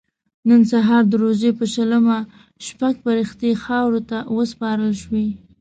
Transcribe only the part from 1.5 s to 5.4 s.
په شلمه شپږ فرښتې خاورو ته وسپارل شوې.